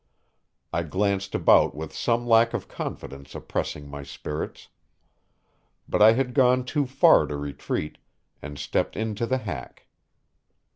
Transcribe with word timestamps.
I 0.73 0.81
glanced 0.81 1.35
about 1.35 1.75
with 1.75 1.93
some 1.93 2.25
lack 2.25 2.55
of 2.55 2.67
confidence 2.67 3.35
oppressing 3.35 3.87
my 3.87 4.01
spirits. 4.01 4.69
But 5.87 6.01
I 6.01 6.13
had 6.13 6.33
gone 6.33 6.65
too 6.65 6.87
far 6.87 7.27
to 7.27 7.37
retreat, 7.37 7.99
and 8.41 8.57
stepped 8.57 8.95
into 8.97 9.27
the 9.27 9.37
hack. 9.37 9.85